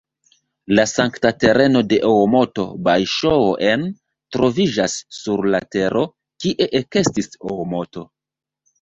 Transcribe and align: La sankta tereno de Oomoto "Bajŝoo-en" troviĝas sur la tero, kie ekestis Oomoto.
La 0.77 0.85
sankta 0.91 1.31
tereno 1.43 1.81
de 1.91 1.99
Oomoto 2.13 2.65
"Bajŝoo-en" 2.89 3.85
troviĝas 4.39 4.99
sur 5.21 5.49
la 5.57 5.63
tero, 5.79 6.07
kie 6.43 6.73
ekestis 6.85 7.35
Oomoto. 7.55 8.11